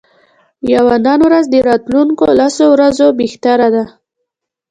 یوه 0.73 0.95
نن 1.05 1.19
ورځ 1.27 1.45
د 1.49 1.55
راتلونکو 1.69 2.25
لسو 2.39 2.65
ورځو 2.73 3.07
بهتره 3.19 3.67
ده. 3.75 3.85